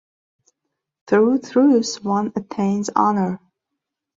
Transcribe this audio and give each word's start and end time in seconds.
Through 1.05 1.41
truth 1.41 1.99
one 2.03 2.33
attains 2.35 2.89
honor. 2.95 3.39